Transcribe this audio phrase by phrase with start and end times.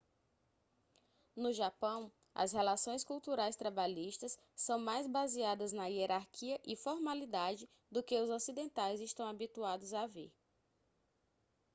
[1.35, 8.19] no japão as relações culturais trabalhistas são mais baseadas na hierarquia e formalidade do que
[8.19, 10.33] os ocidentais estão habituados a ver